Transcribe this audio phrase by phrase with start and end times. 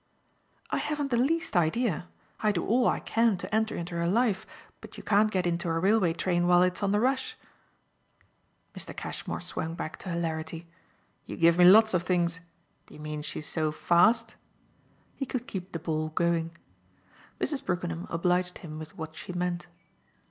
[0.71, 2.07] "I haven't the least idea.
[2.39, 4.47] I do all I can to enter into her life,
[4.81, 7.37] but you can't get into a railway train while it's on the rush."
[8.75, 8.97] Mr.
[8.97, 10.65] Cashmore swung back to hilarity.
[11.27, 12.39] "You give me lots of things.
[12.87, 14.35] Do you mean she's so 'fast'?"
[15.17, 16.57] He could keep the ball going.
[17.39, 17.63] Mrs.
[17.63, 19.67] Brookenham obliged him with what she meant.